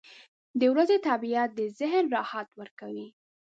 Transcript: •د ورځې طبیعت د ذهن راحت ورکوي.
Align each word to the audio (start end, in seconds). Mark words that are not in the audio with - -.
•د 0.59 0.61
ورځې 0.73 0.97
طبیعت 1.09 1.49
د 1.55 1.61
ذهن 1.79 2.05
راحت 2.15 2.47
ورکوي. 2.59 3.07